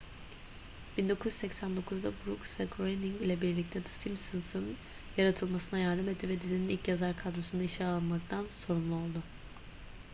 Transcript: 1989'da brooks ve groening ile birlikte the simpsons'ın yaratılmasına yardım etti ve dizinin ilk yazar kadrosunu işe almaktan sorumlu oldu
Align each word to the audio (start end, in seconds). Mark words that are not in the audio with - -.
1989'da 0.97 2.11
brooks 2.25 2.59
ve 2.59 2.65
groening 2.65 3.21
ile 3.21 3.41
birlikte 3.41 3.83
the 3.83 3.89
simpsons'ın 3.89 4.77
yaratılmasına 5.17 5.79
yardım 5.79 6.09
etti 6.09 6.29
ve 6.29 6.41
dizinin 6.41 6.69
ilk 6.69 6.87
yazar 6.87 7.17
kadrosunu 7.17 7.63
işe 7.63 7.85
almaktan 7.85 8.47
sorumlu 8.47 8.95
oldu 8.95 9.21